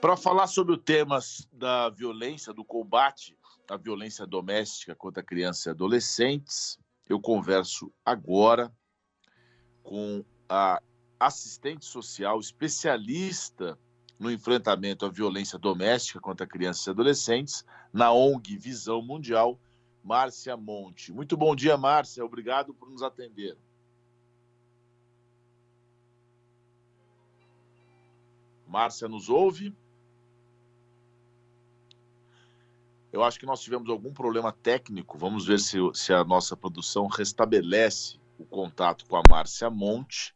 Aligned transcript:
Para 0.00 0.16
falar 0.16 0.46
sobre 0.46 0.72
o 0.72 0.78
tema 0.78 1.18
da 1.52 1.88
violência, 1.90 2.52
do 2.52 2.64
combate 2.64 3.36
à 3.68 3.76
violência 3.76 4.24
doméstica 4.24 4.94
contra 4.94 5.24
crianças 5.24 5.66
e 5.66 5.70
adolescentes, 5.70 6.78
eu 7.08 7.20
converso 7.20 7.92
agora 8.04 8.72
com 9.82 10.24
a 10.48 10.80
assistente 11.18 11.84
social 11.84 12.38
especialista 12.38 13.76
no 14.20 14.30
enfrentamento 14.30 15.04
à 15.04 15.08
violência 15.08 15.58
doméstica 15.58 16.20
contra 16.20 16.46
crianças 16.46 16.86
e 16.86 16.90
adolescentes 16.90 17.64
na 17.92 18.12
ONG 18.12 18.56
Visão 18.56 19.02
Mundial, 19.02 19.58
Márcia 20.04 20.56
Monte. 20.56 21.12
Muito 21.12 21.36
bom 21.36 21.56
dia, 21.56 21.76
Márcia. 21.76 22.24
Obrigado 22.24 22.72
por 22.72 22.88
nos 22.88 23.02
atender. 23.02 23.58
Márcia 28.64 29.08
nos 29.08 29.28
ouve? 29.28 29.74
Eu 33.10 33.22
acho 33.24 33.38
que 33.38 33.46
nós 33.46 33.60
tivemos 33.60 33.88
algum 33.88 34.12
problema 34.12 34.52
técnico. 34.52 35.16
Vamos 35.16 35.46
ver 35.46 35.58
se, 35.58 35.78
se 35.94 36.12
a 36.12 36.22
nossa 36.24 36.56
produção 36.56 37.06
restabelece 37.06 38.20
o 38.38 38.44
contato 38.44 39.06
com 39.06 39.16
a 39.16 39.22
Márcia 39.28 39.70
Monte 39.70 40.34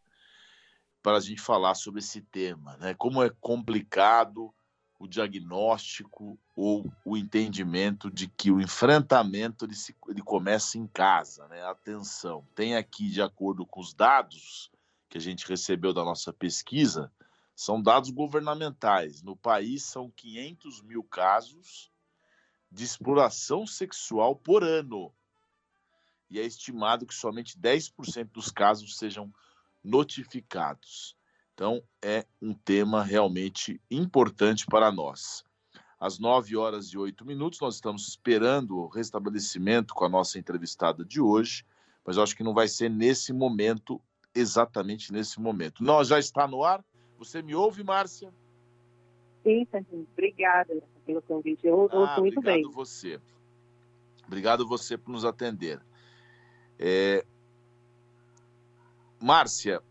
para 1.03 1.19
a 1.19 1.21
gente 1.21 1.41
falar 1.41 1.75
sobre 1.75 2.01
esse 2.01 2.23
tema, 2.23 2.77
né? 2.79 2.95
Como 2.95 3.23
é 3.23 3.29
complicado 3.41 4.53
o 4.99 5.07
diagnóstico 5.07 6.39
ou 6.57 6.91
o 7.05 7.17
entendimento 7.17 8.11
de 8.11 8.29
que 8.29 8.51
o 8.51 8.61
enfrentamento 8.61 9.65
ele, 9.65 9.75
se, 9.75 9.95
ele 10.09 10.23
começa 10.23 10.79
em 10.79 10.87
casa, 10.87 11.47
né? 11.49 11.63
Atenção, 11.65 12.47
tem 12.55 12.77
aqui, 12.77 13.11
de 13.11 13.21
acordo 13.21 13.67
com 13.67 13.81
os 13.81 13.93
dados 13.93 14.71
que 15.11 15.19
a 15.19 15.21
gente 15.21 15.47
recebeu 15.47 15.93
da 15.93 16.05
nossa 16.05 16.33
pesquisa, 16.33 17.13
são 17.55 17.83
dados 17.83 18.09
governamentais. 18.09 19.23
No 19.23 19.37
país 19.37 19.85
são 19.85 20.11
500 20.11 20.81
mil 20.83 21.03
casos 21.03 21.92
de 22.73 22.85
exploração 22.85 23.67
sexual 23.67 24.35
por 24.35 24.65
ano. 24.65 25.13
E 26.31 26.41
é 26.41 26.45
estimado 26.45 27.07
que 27.07 27.15
somente 27.15 27.59
10% 27.59 28.31
dos 28.33 28.51
casos 28.51 28.97
sejam 28.97 29.33
notificados. 29.85 31.15
Então, 31.53 31.83
é 32.01 32.27
um 32.41 32.55
tema 32.55 33.03
realmente 33.03 33.79
importante 33.91 34.65
para 34.65 34.91
nós. 34.91 35.45
Às 36.01 36.19
9 36.19 36.57
horas 36.57 36.87
e 36.87 36.99
8 36.99 37.27
minutos, 37.27 37.61
nós 37.61 37.75
estamos 37.75 38.09
esperando 38.09 38.79
o 38.79 38.89
restabelecimento 38.89 39.93
com 39.95 40.07
a 40.07 40.09
nossa 40.09 40.39
entrevistada 40.39 41.05
de 41.05 41.21
hoje, 41.21 41.65
mas 42.05 42.17
eu 42.17 42.23
acho 42.23 42.35
que 42.35 42.43
não 42.43 42.55
vai 42.55 42.67
ser 42.67 42.89
nesse 42.89 43.33
momento, 43.33 44.01
exatamente 44.35 45.13
nesse 45.13 45.39
momento. 45.39 45.85
Nós 45.85 46.09
já 46.09 46.19
está 46.19 46.49
no 46.49 46.65
ar? 46.65 46.83
Você 47.19 47.43
me 47.43 47.55
ouve, 47.55 47.85
Márcia? 47.85 48.33
Sim, 49.43 49.67
Sérgio. 49.71 50.07
Obrigada 50.13 50.83
pelo 51.05 51.23
convite. 51.23 51.67
Eu 51.67 51.79
ouço 51.79 51.97
ah, 51.97 52.21
muito 52.21 52.41
bem. 52.41 52.65
Obrigado 52.65 52.75
você. 52.75 53.21
Obrigado 54.27 54.67
você 54.67 54.97
por 54.97 55.13
nos 55.13 55.25
atender. 55.25 55.81
É... 56.79 57.25
Márcia, 59.21 59.83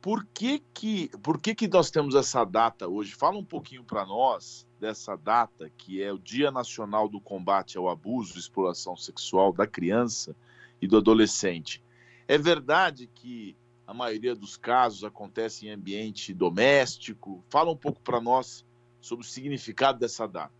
por 0.00 0.24
que 0.26 0.62
que, 0.72 1.08
por 1.22 1.40
que 1.40 1.54
que 1.54 1.68
nós 1.68 1.90
temos 1.90 2.14
essa 2.14 2.44
data 2.44 2.88
hoje? 2.88 3.14
Fala 3.14 3.38
um 3.38 3.44
pouquinho 3.44 3.84
para 3.84 4.04
nós 4.04 4.66
dessa 4.80 5.16
data, 5.16 5.70
que 5.76 6.02
é 6.02 6.12
o 6.12 6.18
Dia 6.18 6.50
Nacional 6.50 7.08
do 7.08 7.20
Combate 7.20 7.78
ao 7.78 7.88
Abuso 7.88 8.36
e 8.36 8.40
Exploração 8.40 8.96
Sexual 8.96 9.52
da 9.52 9.66
Criança 9.66 10.34
e 10.80 10.86
do 10.86 10.96
Adolescente. 10.96 11.82
É 12.28 12.36
verdade 12.36 13.08
que 13.14 13.56
a 13.86 13.94
maioria 13.94 14.34
dos 14.34 14.56
casos 14.56 15.04
acontece 15.04 15.66
em 15.66 15.70
ambiente 15.70 16.34
doméstico? 16.34 17.44
Fala 17.48 17.70
um 17.70 17.76
pouco 17.76 18.00
para 18.00 18.20
nós 18.20 18.65
sobre 19.06 19.24
o 19.24 19.28
significado 19.28 19.98
dessa 19.98 20.26
data. 20.26 20.52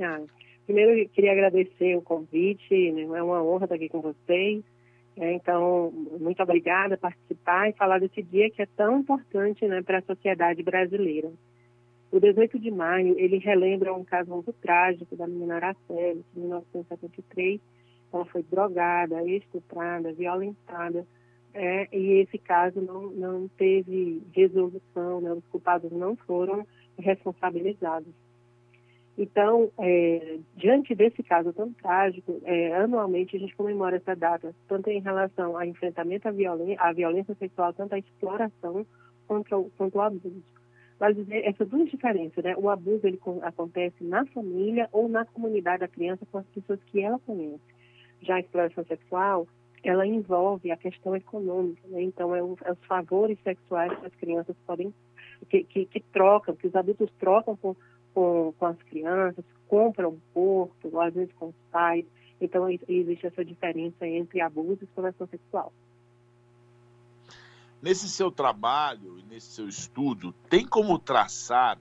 Ah, 0.00 0.22
primeiro, 0.64 0.92
eu 0.98 1.08
queria 1.10 1.32
agradecer 1.32 1.96
o 1.96 2.02
convite, 2.02 2.92
né? 2.92 3.02
é 3.02 3.22
uma 3.22 3.42
honra 3.42 3.64
estar 3.64 3.74
aqui 3.74 3.88
com 3.88 4.00
vocês. 4.00 4.64
É, 5.16 5.34
então, 5.34 5.92
muito 6.18 6.42
obrigada 6.42 6.96
por 6.96 7.10
participar 7.10 7.68
e 7.68 7.74
falar 7.74 7.98
desse 7.98 8.22
dia 8.22 8.50
que 8.50 8.62
é 8.62 8.66
tão 8.66 9.00
importante 9.00 9.66
né, 9.66 9.82
para 9.82 9.98
a 9.98 10.02
sociedade 10.02 10.62
brasileira. 10.62 11.30
O 12.10 12.18
18 12.18 12.58
de 12.58 12.70
maio, 12.70 13.18
ele 13.18 13.36
relembra 13.38 13.92
um 13.92 14.04
caso 14.04 14.30
muito 14.30 14.52
trágico 14.54 15.14
da 15.14 15.26
menina 15.26 15.56
Araceli, 15.56 16.24
em 16.36 16.40
1973. 16.40 17.60
Ela 18.12 18.24
foi 18.24 18.42
drogada, 18.42 19.22
estuprada, 19.24 20.12
violentada, 20.12 21.06
é, 21.52 21.88
e 21.92 22.22
esse 22.22 22.38
caso 22.38 22.80
não, 22.80 23.10
não 23.10 23.48
teve 23.48 24.22
resolução, 24.32 25.20
né, 25.20 25.32
os 25.32 25.44
culpados 25.46 25.90
não 25.92 26.16
foram 26.16 26.66
responsabilizados. 27.00 28.12
Então, 29.18 29.70
é, 29.78 30.38
diante 30.56 30.94
desse 30.94 31.22
caso 31.22 31.52
tão 31.52 31.72
trágico, 31.74 32.40
é, 32.44 32.74
anualmente 32.76 33.36
a 33.36 33.38
gente 33.38 33.54
comemora 33.54 33.96
essa 33.96 34.16
data, 34.16 34.54
tanto 34.66 34.88
em 34.88 35.00
relação 35.00 35.56
ao 35.56 35.64
enfrentamento 35.64 36.26
à 36.26 36.30
violência, 36.30 36.80
à 36.80 36.92
violência 36.92 37.34
sexual, 37.34 37.72
tanto 37.74 37.94
à 37.94 37.98
exploração 37.98 38.86
quanto 39.26 39.70
quanto 39.76 40.00
ao 40.00 40.06
abuso. 40.06 40.42
Vale 40.98 41.14
dizer 41.14 41.46
essas 41.46 41.68
duas 41.68 41.90
diferenças, 41.90 42.42
né? 42.44 42.54
O 42.56 42.68
abuso 42.70 43.06
ele 43.06 43.18
acontece 43.42 44.02
na 44.02 44.24
família 44.26 44.88
ou 44.92 45.08
na 45.08 45.24
comunidade 45.24 45.80
da 45.80 45.88
criança 45.88 46.26
com 46.30 46.38
as 46.38 46.46
pessoas 46.46 46.78
que 46.86 47.00
ela 47.00 47.18
conhece. 47.20 47.60
Já 48.22 48.36
a 48.36 48.40
exploração 48.40 48.84
sexual, 48.84 49.46
ela 49.82 50.06
envolve 50.06 50.70
a 50.70 50.76
questão 50.76 51.16
econômica, 51.16 51.80
né? 51.88 52.02
Então, 52.02 52.34
é, 52.34 52.42
o, 52.42 52.56
é 52.64 52.72
os 52.72 52.84
favores 52.84 53.38
sexuais 53.42 53.98
que 53.98 54.06
as 54.06 54.14
crianças 54.14 54.56
podem 54.66 54.94
que, 55.48 55.64
que, 55.64 55.84
que 55.86 56.00
trocam, 56.00 56.54
que 56.54 56.66
os 56.66 56.74
adultos 56.74 57.10
trocam 57.18 57.56
com, 57.56 57.76
com, 58.14 58.54
com, 58.58 58.66
as 58.66 58.80
crianças, 58.82 59.44
compram 59.68 60.18
ou 60.34 60.70
às 61.00 61.14
vezes 61.14 61.32
com 61.34 61.48
os 61.48 61.54
pais. 61.70 62.04
Então, 62.40 62.68
existe 62.68 63.26
essa 63.26 63.44
diferença 63.44 64.06
entre 64.06 64.40
abuso 64.40 64.78
e 64.80 64.84
exploração 64.84 65.26
sexual. 65.26 65.72
Nesse 67.82 68.08
seu 68.08 68.30
trabalho 68.30 69.18
e 69.18 69.22
nesse 69.24 69.48
seu 69.48 69.68
estudo, 69.68 70.34
tem 70.48 70.66
como 70.66 70.98
traçar 70.98 71.78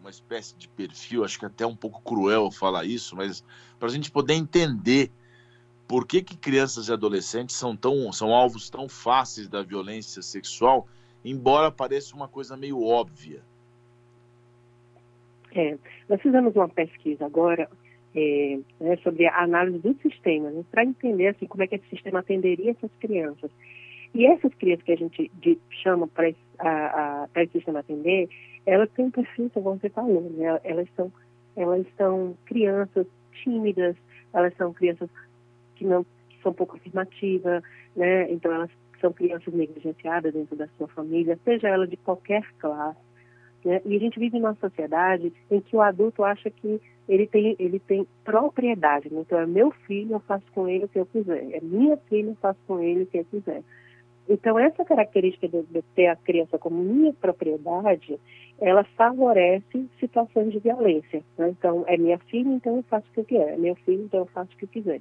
uma 0.00 0.10
espécie 0.10 0.56
de 0.56 0.68
perfil, 0.68 1.24
acho 1.24 1.38
que 1.38 1.44
é 1.44 1.48
até 1.48 1.66
um 1.66 1.76
pouco 1.76 2.00
cruel 2.02 2.50
falar 2.50 2.84
isso, 2.84 3.16
mas 3.16 3.44
para 3.78 3.88
a 3.88 3.90
gente 3.90 4.10
poder 4.10 4.34
entender 4.34 5.10
por 5.86 6.06
que, 6.06 6.22
que 6.22 6.36
crianças 6.36 6.88
e 6.88 6.92
adolescentes 6.92 7.56
são, 7.56 7.76
tão, 7.76 8.12
são 8.12 8.32
alvos 8.32 8.68
tão 8.68 8.88
fáceis 8.88 9.48
da 9.48 9.62
violência 9.62 10.22
sexual 10.22 10.86
embora 11.24 11.70
pareça 11.70 12.14
uma 12.14 12.28
coisa 12.28 12.56
meio 12.56 12.82
óbvia. 12.82 13.42
É, 15.54 15.76
nós 16.08 16.20
fizemos 16.20 16.54
uma 16.54 16.68
pesquisa 16.68 17.26
agora 17.26 17.68
é, 18.14 18.58
né, 18.80 18.96
sobre 18.98 19.26
a 19.26 19.42
análise 19.42 19.78
do 19.78 19.94
sistema, 20.02 20.50
né, 20.50 20.64
para 20.70 20.84
entender 20.84 21.28
assim, 21.28 21.46
como 21.46 21.62
é 21.62 21.66
que 21.66 21.76
esse 21.76 21.88
sistema 21.88 22.20
atenderia 22.20 22.72
essas 22.72 22.90
crianças. 23.00 23.50
E 24.14 24.26
essas 24.26 24.52
crianças 24.54 24.84
que 24.84 24.92
a 24.92 24.96
gente 24.96 25.30
de, 25.34 25.58
chama 25.82 26.08
para 26.08 26.28
esse 26.28 27.52
sistema 27.52 27.80
atender, 27.80 28.28
elas 28.64 28.90
têm 28.90 29.06
um 29.06 29.10
perfil, 29.10 29.50
como 29.50 29.78
você 29.78 29.90
falou, 29.90 30.22
né, 30.30 30.60
elas, 30.64 30.88
são, 30.96 31.12
elas 31.56 31.86
são 31.96 32.36
crianças 32.46 33.06
tímidas, 33.42 33.96
elas 34.32 34.54
são 34.56 34.72
crianças 34.72 35.08
que 35.76 35.84
não 35.84 36.04
que 36.28 36.42
são 36.42 36.52
pouco 36.52 36.76
afirmativas, 36.76 37.62
né, 37.96 38.30
então 38.30 38.52
elas 38.52 38.70
são 39.00 39.12
crianças 39.12 39.52
negligenciadas 39.52 40.32
dentro 40.32 40.56
da 40.56 40.68
sua 40.76 40.88
família, 40.88 41.38
seja 41.44 41.68
ela 41.68 41.86
de 41.86 41.96
qualquer 41.96 42.42
classe. 42.58 42.98
Né? 43.64 43.80
E 43.84 43.96
a 43.96 43.98
gente 43.98 44.18
vive 44.18 44.38
numa 44.38 44.54
sociedade 44.54 45.32
em 45.50 45.60
que 45.60 45.76
o 45.76 45.80
adulto 45.80 46.24
acha 46.24 46.50
que 46.50 46.80
ele 47.08 47.26
tem, 47.26 47.56
ele 47.58 47.78
tem 47.78 48.06
propriedade. 48.24 49.12
Né? 49.12 49.20
Então, 49.20 49.38
é 49.38 49.46
meu 49.46 49.70
filho, 49.70 50.14
eu 50.14 50.20
faço 50.20 50.44
com 50.52 50.68
ele 50.68 50.84
o 50.84 50.88
que 50.88 50.98
eu 50.98 51.06
quiser. 51.06 51.50
É 51.52 51.60
minha 51.60 51.96
filha, 52.08 52.30
eu 52.30 52.36
faço 52.36 52.60
com 52.66 52.80
ele 52.80 53.02
o 53.02 53.06
que 53.06 53.18
eu 53.18 53.24
quiser. 53.24 53.62
Então, 54.28 54.58
essa 54.58 54.84
característica 54.84 55.48
de, 55.48 55.62
de 55.62 55.82
ter 55.94 56.08
a 56.08 56.16
criança 56.16 56.58
como 56.58 56.82
minha 56.82 57.14
propriedade, 57.14 58.20
ela 58.60 58.84
favorece 58.84 59.86
situações 59.98 60.52
de 60.52 60.58
violência. 60.58 61.22
Né? 61.38 61.48
Então, 61.50 61.84
é 61.86 61.96
minha 61.96 62.18
filha, 62.18 62.50
então 62.50 62.76
eu 62.76 62.82
faço 62.82 63.06
o 63.08 63.12
que 63.12 63.20
eu 63.20 63.24
quiser. 63.24 63.54
É 63.54 63.56
meu 63.56 63.74
filho, 63.76 64.02
então 64.02 64.20
eu 64.20 64.26
faço 64.26 64.52
o 64.52 64.56
que 64.56 64.64
eu 64.66 64.68
quiser. 64.68 65.00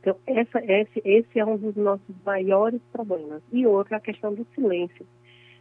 Então, 0.00 0.16
essa, 0.26 0.58
esse, 0.64 1.02
esse 1.04 1.38
é 1.38 1.44
um 1.44 1.56
dos 1.56 1.76
nossos 1.76 2.14
maiores 2.24 2.80
problemas. 2.92 3.42
E 3.52 3.66
outra, 3.66 3.98
a 3.98 4.00
questão 4.00 4.34
do 4.34 4.46
silêncio. 4.54 5.06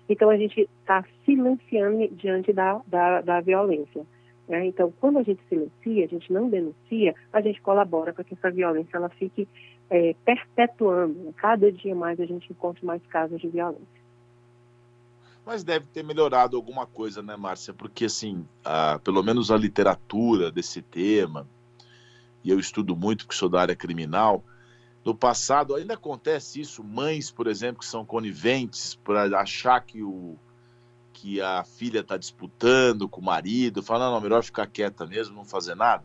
Então, 0.08 0.30
a 0.30 0.38
gente 0.38 0.62
está 0.82 1.04
silenciando 1.26 2.08
diante 2.16 2.54
da, 2.54 2.82
da, 2.88 3.22
da 3.22 3.42
violência. 3.42 4.06
Né? 4.48 4.66
Então, 4.66 4.92
quando 5.00 5.20
a 5.20 5.24
gente 5.24 5.42
silencia, 5.48 6.06
a 6.06 6.08
gente 6.08 6.32
não 6.32 6.50
denuncia, 6.50 7.14
a 7.32 7.42
gente 7.42 7.62
colabora 7.62 8.14
para 8.14 8.24
que 8.24 8.34
essa 8.34 8.50
violência 8.50 8.98
ela 8.98 9.10
fique 9.10 9.48
é, 9.90 10.16
perpetuando. 10.26 11.34
Cada 11.38 11.72
dia 11.72 11.94
mais 11.94 12.20
a 12.20 12.26
gente 12.26 12.52
encontra 12.52 12.84
mais 12.86 13.06
casos 13.08 13.40
de 13.40 13.48
violência. 13.48 14.00
Mas 15.46 15.64
deve 15.64 15.86
ter 15.88 16.04
melhorado 16.04 16.56
alguma 16.56 16.86
coisa, 16.86 17.22
né, 17.22 17.36
Márcia? 17.36 17.74
Porque, 17.74 18.06
assim, 18.06 18.46
a, 18.64 19.00
pelo 19.00 19.22
menos 19.22 19.52
a 19.52 19.58
literatura 19.58 20.52
desse 20.52 20.82
tema, 20.82 21.48
e 22.44 22.50
eu 22.50 22.60
estudo 22.60 22.96
muito 22.96 23.26
porque 23.26 23.38
sou 23.38 23.50
da 23.50 23.62
área 23.62 23.76
criminal, 23.76 24.44
no 25.04 25.16
passado 25.16 25.76
ainda 25.76 25.94
acontece 25.94 26.62
isso, 26.62 26.84
mães, 26.84 27.32
por 27.32 27.48
exemplo, 27.48 27.80
que 27.80 27.86
são 27.86 28.06
coniventes 28.06 28.96
para 28.96 29.24
achar 29.40 29.80
que 29.82 30.04
o 30.04 30.36
que 31.14 31.42
a 31.42 31.64
filha 31.66 32.00
está 32.00 32.16
disputando 32.16 33.10
com 33.10 33.20
o 33.20 33.24
marido, 33.24 33.84
fala, 33.84 34.06
não, 34.06 34.14
não, 34.14 34.22
melhor 34.22 34.42
ficar 34.42 34.68
quieta 34.68 35.06
mesmo, 35.06 35.36
não 35.36 35.44
fazer 35.44 35.76
nada? 35.76 36.04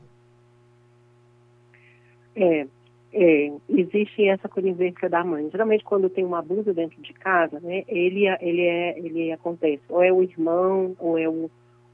É, 2.35 2.67
é, 3.13 3.53
existe 3.69 4.27
essa 4.27 4.49
conivência 4.49 5.09
da 5.09 5.23
mãe. 5.23 5.49
Geralmente, 5.51 5.85
quando 5.85 6.11
tem 6.11 6.25
um 6.25 6.35
abuso 6.35 6.75
dentro 6.75 7.01
de 7.01 7.13
casa, 7.13 7.61
né, 7.61 7.85
ele, 7.87 8.27
ele, 8.41 8.63
é, 8.63 8.99
ele 8.99 9.33
acontece, 9.33 9.83
ou 9.89 10.03
é 10.03 10.13
o 10.13 10.21
irmão, 10.21 10.97
ou 10.99 11.17
é 11.17 11.29
o, 11.29 11.49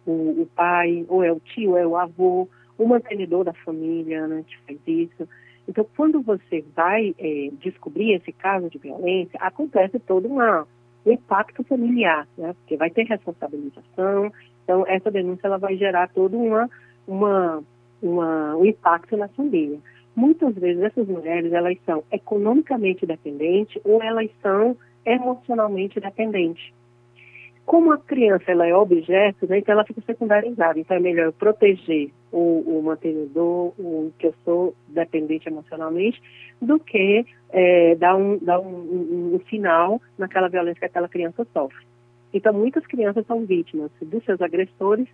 o, 0.06 0.42
o 0.42 0.48
pai, 0.56 1.04
ou 1.06 1.22
é 1.22 1.30
o 1.30 1.40
tio, 1.40 1.72
ou 1.72 1.78
é 1.78 1.86
o 1.86 1.96
avô, 1.96 2.48
o 2.80 2.88
mantenedor 2.88 3.44
da 3.44 3.52
família 3.52 4.26
né, 4.26 4.42
que 4.46 4.56
faz 4.66 4.78
isso. 4.86 5.28
Então, 5.68 5.86
quando 5.94 6.22
você 6.22 6.64
vai 6.74 7.14
é, 7.18 7.50
descobrir 7.60 8.14
esse 8.14 8.32
caso 8.32 8.70
de 8.70 8.78
violência, 8.78 9.38
acontece 9.38 9.98
todo 9.98 10.26
uma, 10.26 10.66
um 11.04 11.12
impacto 11.12 11.62
familiar, 11.64 12.26
né? 12.38 12.54
Porque 12.54 12.78
vai 12.78 12.88
ter 12.88 13.04
responsabilização. 13.04 14.32
Então, 14.64 14.86
essa 14.88 15.10
denúncia 15.10 15.46
ela 15.46 15.58
vai 15.58 15.76
gerar 15.76 16.08
todo 16.08 16.38
uma, 16.38 16.70
uma, 17.06 17.62
uma, 18.02 18.56
um 18.56 18.64
impacto 18.64 19.14
na 19.16 19.28
família. 19.28 19.78
Muitas 20.16 20.54
vezes 20.54 20.82
essas 20.82 21.06
mulheres 21.06 21.52
elas 21.52 21.76
são 21.84 22.02
economicamente 22.10 23.04
dependentes 23.04 23.80
ou 23.84 24.02
elas 24.02 24.30
são 24.40 24.74
emocionalmente 25.04 26.00
dependentes. 26.00 26.72
Como 27.66 27.92
a 27.92 27.98
criança 27.98 28.50
ela 28.50 28.66
é 28.66 28.74
objeto, 28.74 29.46
né, 29.46 29.58
então 29.58 29.74
ela 29.74 29.84
fica 29.84 30.00
secundarizada. 30.00 30.80
Então 30.80 30.96
é 30.96 31.00
melhor 31.00 31.30
proteger 31.32 32.10
o, 32.32 32.78
o 32.78 32.82
mantenedor, 32.82 33.72
o 33.78 34.12
que 34.18 34.26
eu 34.28 34.34
sou 34.44 34.74
dependente 34.88 35.48
emocionalmente, 35.48 36.20
do 36.60 36.78
que 36.78 37.24
é, 37.50 37.94
dar, 37.96 38.16
um, 38.16 38.38
dar 38.38 38.60
um, 38.60 38.66
um, 38.66 39.34
um 39.34 39.38
final 39.40 40.00
naquela 40.18 40.48
violência 40.48 40.80
que 40.80 40.86
aquela 40.86 41.08
criança 41.08 41.46
sofre. 41.52 41.84
Então 42.32 42.52
muitas 42.52 42.86
crianças 42.86 43.26
são 43.26 43.44
vítimas 43.44 43.90
dos 44.00 44.24
seus 44.24 44.40
agressores 44.40 45.08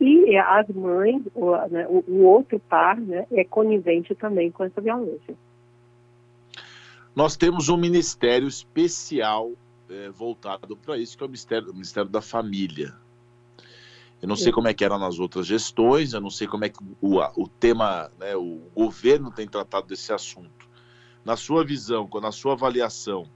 e 0.00 0.36
as 0.36 0.68
mães, 0.68 1.22
o, 1.34 1.54
né, 1.68 1.86
o 1.88 2.24
outro 2.24 2.58
par, 2.58 2.98
né, 2.98 3.26
é 3.32 3.44
conivente 3.44 4.14
também 4.14 4.50
com 4.50 4.64
essa 4.64 4.80
violência. 4.80 5.34
Nós 7.14 7.36
temos 7.36 7.68
um 7.68 7.76
ministério 7.76 8.48
especial 8.48 9.52
é, 9.90 10.08
voltado 10.08 10.76
para 10.76 10.96
isso, 10.96 11.16
que 11.16 11.22
é 11.22 11.26
o 11.26 11.28
ministério, 11.28 11.70
o 11.70 11.74
ministério 11.74 12.08
da 12.08 12.22
Família. 12.22 12.94
Eu 14.22 14.28
não 14.28 14.36
Sim. 14.36 14.44
sei 14.44 14.52
como 14.52 14.68
é 14.68 14.74
que 14.74 14.84
era 14.84 14.96
nas 14.96 15.18
outras 15.18 15.48
gestões, 15.48 16.12
eu 16.12 16.20
não 16.20 16.30
sei 16.30 16.46
como 16.46 16.64
é 16.64 16.68
que 16.68 16.78
o, 17.00 17.18
o 17.18 17.48
tema, 17.48 18.08
né, 18.20 18.36
o 18.36 18.62
governo 18.72 19.32
tem 19.32 19.48
tratado 19.48 19.88
desse 19.88 20.12
assunto. 20.12 20.70
Na 21.24 21.36
sua 21.36 21.64
visão, 21.64 22.08
na 22.22 22.30
sua 22.30 22.52
avaliação, 22.52 23.28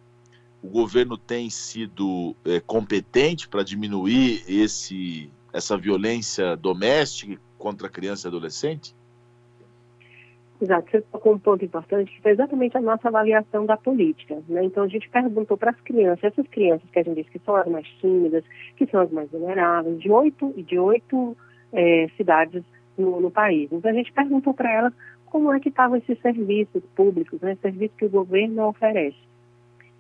o 0.62 0.68
governo 0.68 1.18
tem 1.18 1.50
sido 1.50 2.36
é, 2.44 2.60
competente 2.60 3.48
para 3.48 3.64
diminuir 3.64 4.44
esse, 4.46 5.28
essa 5.52 5.76
violência 5.76 6.56
doméstica 6.56 7.40
contra 7.58 7.88
criança 7.88 8.26
e 8.26 8.28
adolescente? 8.28 8.94
Exato, 10.60 10.90
você 10.90 11.02
tocou 11.02 11.34
um 11.34 11.38
ponto 11.38 11.64
importante 11.64 12.10
que 12.10 12.22
foi 12.22 12.30
exatamente 12.30 12.76
a 12.78 12.80
nossa 12.80 13.08
avaliação 13.08 13.66
da 13.66 13.76
política. 13.76 14.42
Né? 14.48 14.64
Então 14.64 14.84
a 14.84 14.88
gente 14.88 15.08
perguntou 15.10 15.56
para 15.56 15.70
as 15.70 15.80
crianças, 15.82 16.24
essas 16.24 16.46
crianças 16.48 16.88
que 16.90 16.98
a 16.98 17.02
gente 17.02 17.16
disse 17.16 17.30
que 17.30 17.38
são 17.40 17.56
as 17.56 17.66
mais 17.66 17.86
tímidas, 18.00 18.42
que 18.76 18.86
são 18.86 19.00
as 19.00 19.10
mais 19.10 19.30
vulneráveis, 19.30 20.00
de 20.00 20.10
oito 20.10 20.54
de 20.56 20.78
oito 20.78 21.36
é, 21.72 22.08
cidades 22.16 22.64
no, 22.96 23.20
no, 23.20 23.30
país. 23.30 23.70
Então 23.70 23.90
a 23.90 23.94
gente 23.94 24.12
perguntou 24.12 24.54
para 24.54 24.72
elas 24.72 24.92
como 25.26 25.52
é 25.52 25.60
que 25.60 25.68
estavam 25.68 25.98
esses 25.98 26.18
serviços 26.20 26.82
públicos, 26.94 27.38
né? 27.42 27.56
serviços 27.60 27.96
que 27.98 28.06
o 28.06 28.10
governo 28.10 28.68
oferece. 28.68 29.26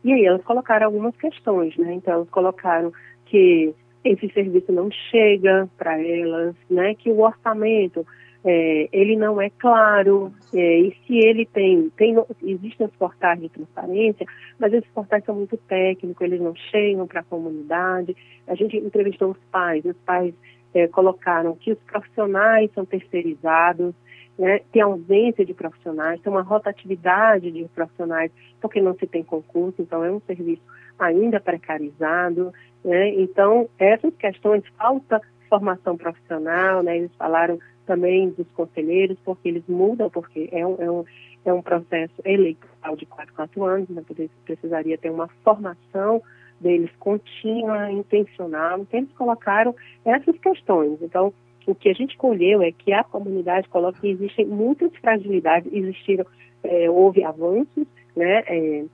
E 0.02 0.12
aí 0.12 0.24
elas 0.24 0.42
colocaram 0.42 0.86
algumas 0.86 1.16
questões, 1.16 1.76
né? 1.76 1.94
Então 1.94 2.14
elas 2.14 2.30
colocaram 2.30 2.92
que 3.26 3.74
esse 4.04 4.28
serviço 4.32 4.70
não 4.70 4.88
chega 5.10 5.68
para 5.76 6.00
elas, 6.00 6.54
né? 6.70 6.94
Que 6.94 7.10
o 7.10 7.20
orçamento 7.20 8.06
é, 8.48 8.88
ele 8.92 9.16
não 9.16 9.40
é 9.40 9.50
claro, 9.50 10.32
é, 10.54 10.78
e 10.78 10.96
se 11.04 11.18
ele 11.18 11.44
tem, 11.46 11.90
tem, 11.96 12.14
existem 12.44 12.86
os 12.86 12.94
portais 12.94 13.40
de 13.40 13.48
transparência, 13.48 14.24
mas 14.56 14.72
esses 14.72 14.88
portais 14.90 15.24
são 15.24 15.34
muito 15.34 15.56
técnicos, 15.56 16.24
eles 16.24 16.40
não 16.40 16.54
chegam 16.54 17.08
para 17.08 17.22
a 17.22 17.24
comunidade. 17.24 18.16
A 18.46 18.54
gente 18.54 18.76
entrevistou 18.76 19.32
os 19.32 19.38
pais, 19.50 19.84
os 19.84 19.96
pais 19.96 20.32
é, 20.72 20.86
colocaram 20.86 21.56
que 21.56 21.72
os 21.72 21.78
profissionais 21.80 22.70
são 22.72 22.84
terceirizados, 22.84 23.92
né, 24.38 24.60
tem 24.70 24.80
ausência 24.80 25.44
de 25.44 25.52
profissionais, 25.52 26.20
tem 26.20 26.32
uma 26.32 26.42
rotatividade 26.42 27.50
de 27.50 27.64
profissionais, 27.74 28.30
porque 28.60 28.80
não 28.80 28.94
se 28.94 29.08
tem 29.08 29.24
concurso, 29.24 29.82
então 29.82 30.04
é 30.04 30.12
um 30.12 30.20
serviço 30.20 30.62
ainda 30.96 31.40
precarizado. 31.40 32.52
Né, 32.84 33.08
então, 33.14 33.68
essas 33.76 34.14
questões, 34.14 34.62
falta 34.78 35.20
formação 35.48 35.96
profissional, 35.96 36.82
né, 36.82 36.98
eles 36.98 37.14
falaram 37.16 37.58
também 37.86 38.30
dos 38.30 38.48
conselheiros, 38.50 39.16
porque 39.24 39.48
eles 39.48 39.62
mudam, 39.68 40.10
porque 40.10 40.48
é 40.52 40.66
um, 40.66 40.76
é 40.78 40.90
um, 40.90 41.04
é 41.44 41.52
um 41.52 41.62
processo 41.62 42.14
eleitoral 42.24 42.96
de 42.96 43.06
4, 43.06 43.32
4 43.34 43.64
anos, 43.64 43.88
né, 43.88 44.02
precisaria 44.44 44.98
ter 44.98 45.10
uma 45.10 45.28
formação 45.44 46.22
deles 46.60 46.90
contínua, 46.98 47.90
intencional, 47.90 48.80
então 48.80 49.00
eles 49.00 49.12
colocaram 49.12 49.74
essas 50.04 50.36
questões. 50.38 51.00
Então, 51.02 51.32
o 51.66 51.74
que 51.74 51.88
a 51.88 51.92
gente 51.92 52.16
colheu 52.16 52.62
é 52.62 52.72
que 52.72 52.92
a 52.92 53.04
comunidade 53.04 53.68
coloca 53.68 54.00
que 54.00 54.08
existem 54.08 54.46
muitas 54.46 54.94
fragilidades, 54.96 55.72
existiram, 55.72 56.24
é, 56.62 56.88
houve 56.90 57.24
avanços, 57.24 57.86
né, 58.16 58.42
é, 58.46 58.84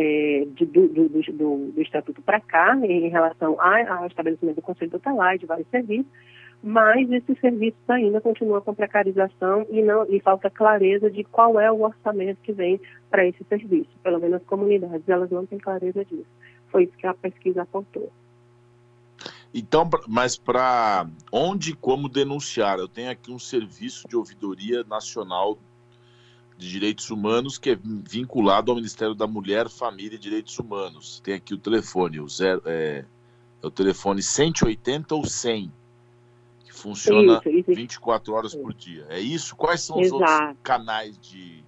é, 0.00 0.46
de, 0.54 0.64
do, 0.64 0.88
do, 0.88 1.08
do, 1.08 1.72
do, 1.72 1.82
Estatuto 1.82 2.22
para 2.22 2.40
cá, 2.40 2.78
em 2.84 3.08
relação 3.08 3.56
ao 3.60 4.06
estabelecimento 4.06 4.56
do 4.56 4.62
Conselho 4.62 4.92
Tutelar 4.92 5.34
e 5.34 5.38
de 5.38 5.46
vários 5.46 5.66
serviços, 5.68 6.06
mas 6.62 7.10
esses 7.10 7.38
serviços 7.40 7.78
ainda 7.88 8.20
continuam 8.20 8.60
com 8.60 8.72
precarização 8.74 9.66
e, 9.68 9.82
não, 9.82 10.06
e 10.08 10.20
falta 10.20 10.48
clareza 10.48 11.10
de 11.10 11.24
qual 11.24 11.58
é 11.58 11.70
o 11.70 11.82
orçamento 11.82 12.38
que 12.42 12.52
vem 12.52 12.80
para 13.10 13.26
esse 13.26 13.42
serviço. 13.48 13.90
Pelo 14.00 14.20
menos 14.20 14.36
as 14.36 14.46
comunidades, 14.46 15.08
elas 15.08 15.30
não 15.30 15.44
têm 15.44 15.58
clareza 15.58 16.04
disso. 16.04 16.26
Foi 16.68 16.84
isso 16.84 16.96
que 16.96 17.06
a 17.06 17.14
pesquisa 17.14 17.62
apontou. 17.62 18.12
Então, 19.52 19.88
mas 20.06 20.36
para 20.36 21.08
onde 21.32 21.70
e 21.70 21.74
como 21.74 22.08
denunciar? 22.08 22.78
Eu 22.78 22.86
tenho 22.86 23.10
aqui 23.10 23.32
um 23.32 23.38
serviço 23.38 24.06
de 24.06 24.14
ouvidoria 24.14 24.84
nacional 24.84 25.58
de 26.58 26.68
direitos 26.68 27.08
humanos 27.10 27.56
que 27.56 27.70
é 27.70 27.78
vinculado 27.82 28.70
ao 28.70 28.76
Ministério 28.76 29.14
da 29.14 29.26
Mulher, 29.26 29.68
Família 29.70 30.16
e 30.16 30.18
Direitos 30.18 30.58
Humanos. 30.58 31.20
Tem 31.20 31.34
aqui 31.34 31.54
o 31.54 31.58
telefone, 31.58 32.20
o, 32.20 32.28
zero, 32.28 32.60
é, 32.66 33.04
é 33.62 33.66
o 33.66 33.70
telefone 33.70 34.20
180 34.20 35.14
ou 35.14 35.24
100 35.24 35.72
funciona 36.78 37.40
isso, 37.44 37.48
isso. 37.48 37.74
24 37.74 38.32
horas 38.32 38.54
por 38.54 38.72
dia. 38.72 39.04
É 39.08 39.20
isso? 39.20 39.56
Quais 39.56 39.82
são 39.82 40.00
Exato. 40.00 40.22
os 40.22 40.30
outros 40.30 40.56
canais 40.62 41.18
de, 41.18 41.62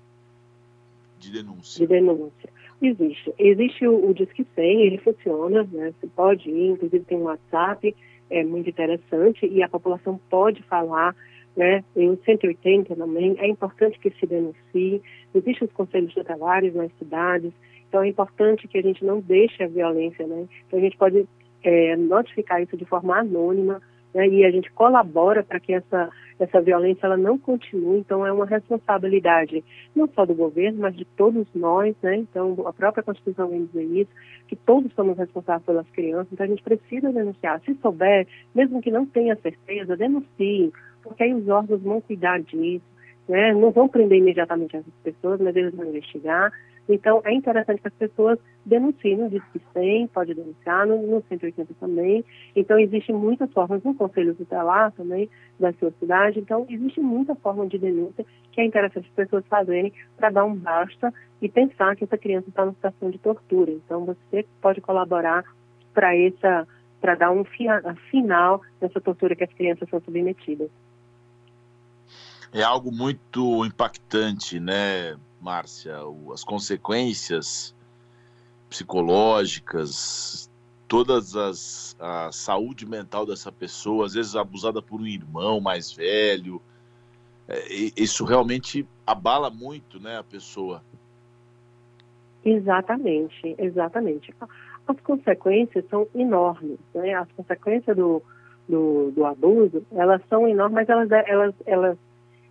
de 1.18 1.32
denúncia? 1.32 1.86
De 1.86 1.92
denúncia. 1.92 2.50
Existe. 2.80 3.34
Existe 3.38 3.86
o, 3.86 4.08
o 4.08 4.14
Disque 4.14 4.46
100, 4.54 4.82
ele 4.82 4.98
funciona, 4.98 5.68
né? 5.70 5.92
Você 6.00 6.06
pode 6.06 6.48
ir, 6.48 6.70
inclusive 6.70 7.04
tem 7.04 7.18
um 7.18 7.24
WhatsApp, 7.24 7.94
é 8.30 8.44
muito 8.44 8.70
interessante, 8.70 9.46
e 9.46 9.62
a 9.62 9.68
população 9.68 10.18
pode 10.30 10.62
falar, 10.62 11.14
né? 11.56 11.84
Tem 11.94 12.08
o 12.08 12.18
180 12.24 12.94
também, 12.96 13.36
é 13.38 13.48
importante 13.48 13.98
que 13.98 14.10
se 14.10 14.26
denuncie. 14.26 15.02
Existem 15.34 15.66
os 15.66 15.72
conselhos 15.72 16.14
tutelares 16.14 16.74
nas 16.74 16.92
cidades, 16.98 17.52
então 17.88 18.02
é 18.02 18.08
importante 18.08 18.68
que 18.68 18.78
a 18.78 18.82
gente 18.82 19.04
não 19.04 19.20
deixe 19.20 19.62
a 19.62 19.68
violência, 19.68 20.26
né? 20.26 20.46
Então 20.66 20.78
a 20.78 20.82
gente 20.82 20.96
pode 20.96 21.26
é, 21.62 21.96
notificar 21.96 22.62
isso 22.62 22.76
de 22.76 22.84
forma 22.84 23.18
anônima, 23.18 23.80
né, 24.14 24.28
e 24.28 24.44
a 24.44 24.50
gente 24.50 24.70
colabora 24.72 25.42
para 25.42 25.60
que 25.60 25.72
essa, 25.72 26.10
essa 26.38 26.60
violência 26.60 27.06
ela 27.06 27.16
não 27.16 27.38
continue. 27.38 27.98
Então, 27.98 28.26
é 28.26 28.32
uma 28.32 28.46
responsabilidade 28.46 29.64
não 29.94 30.08
só 30.08 30.24
do 30.24 30.34
governo, 30.34 30.80
mas 30.80 30.96
de 30.96 31.04
todos 31.04 31.46
nós. 31.54 31.94
Né? 32.02 32.16
Então, 32.16 32.56
a 32.66 32.72
própria 32.72 33.02
Constituição 33.02 33.48
vem 33.48 33.66
dizer 33.66 33.84
isso, 33.84 34.10
que 34.48 34.56
todos 34.56 34.92
somos 34.94 35.16
responsáveis 35.16 35.64
pelas 35.64 35.88
crianças. 35.90 36.32
Então, 36.32 36.44
a 36.44 36.48
gente 36.48 36.62
precisa 36.62 37.12
denunciar. 37.12 37.60
Se 37.64 37.74
souber, 37.74 38.26
mesmo 38.54 38.82
que 38.82 38.90
não 38.90 39.06
tenha 39.06 39.36
certeza, 39.36 39.96
denuncie, 39.96 40.72
porque 41.02 41.22
aí 41.22 41.34
os 41.34 41.48
órgãos 41.48 41.82
vão 41.82 42.00
cuidar 42.00 42.40
disso. 42.40 42.84
Né? 43.28 43.52
Não 43.52 43.70
vão 43.70 43.88
prender 43.88 44.18
imediatamente 44.18 44.76
essas 44.76 44.92
pessoas, 45.02 45.40
mas 45.40 45.54
eles 45.54 45.74
vão 45.74 45.86
investigar 45.86 46.52
então, 46.92 47.22
é 47.24 47.32
interessante 47.32 47.80
que 47.80 47.88
as 47.88 47.94
pessoas 47.94 48.38
denunciem 48.66 49.16
no 49.16 49.30
Disque 49.30 49.60
100, 49.72 50.08
pode 50.08 50.34
denunciar, 50.34 50.86
no, 50.86 51.06
no 51.06 51.22
180 51.28 51.72
também. 51.78 52.24
Então, 52.54 52.78
existem 52.78 53.14
muitas 53.14 53.50
formas, 53.52 53.82
no 53.84 53.94
Conselho 53.94 54.34
Tutelar 54.34 54.90
também, 54.92 55.30
da 55.58 55.72
sua 55.74 55.92
cidade. 55.92 56.40
Então, 56.40 56.66
existe 56.68 57.00
muita 57.00 57.34
forma 57.36 57.66
de 57.66 57.78
denúncia 57.78 58.26
que 58.50 58.60
é 58.60 58.64
interessante 58.64 59.06
as 59.06 59.14
pessoas 59.14 59.46
fazerem 59.46 59.92
para 60.16 60.30
dar 60.30 60.44
um 60.44 60.56
basta 60.56 61.14
e 61.40 61.48
pensar 61.48 61.94
que 61.94 62.04
essa 62.04 62.18
criança 62.18 62.48
está 62.48 62.64
numa 62.64 62.74
situação 62.74 63.10
de 63.10 63.18
tortura. 63.18 63.70
Então, 63.70 64.04
você 64.04 64.44
pode 64.60 64.80
colaborar 64.80 65.44
para 65.94 66.16
essa 66.16 66.66
para 67.00 67.14
dar 67.14 67.30
um 67.30 67.44
final 67.44 68.60
nessa 68.78 69.00
tortura 69.00 69.34
que 69.34 69.44
as 69.44 69.52
crianças 69.54 69.88
são 69.88 70.00
submetidas. 70.00 70.68
É 72.52 72.62
algo 72.62 72.90
muito 72.90 73.64
impactante, 73.64 74.58
né? 74.58 75.16
Márcia, 75.40 75.96
as 76.32 76.44
consequências 76.44 77.74
psicológicas 78.68 80.50
todas 80.90 81.36
as 81.36 81.96
a 82.00 82.32
saúde 82.32 82.84
mental 82.84 83.24
dessa 83.24 83.52
pessoa, 83.52 84.06
às 84.06 84.14
vezes 84.14 84.34
abusada 84.34 84.82
por 84.82 85.00
um 85.00 85.06
irmão 85.06 85.60
mais 85.60 85.92
velho. 85.92 86.60
É, 87.46 87.64
isso 87.96 88.24
realmente 88.24 88.84
abala 89.06 89.50
muito, 89.50 90.00
né, 90.00 90.18
a 90.18 90.24
pessoa. 90.24 90.82
Exatamente, 92.44 93.54
exatamente. 93.56 94.34
As 94.88 95.00
consequências 95.00 95.84
são 95.88 96.08
enormes, 96.12 96.78
né? 96.92 97.14
As 97.14 97.30
consequências 97.32 97.96
do, 97.96 98.20
do, 98.68 99.12
do 99.12 99.24
abuso, 99.24 99.86
elas 99.92 100.20
são 100.28 100.48
enormes, 100.48 100.74
mas 100.74 100.88
elas, 100.88 101.10
elas, 101.10 101.54
elas, 101.66 101.98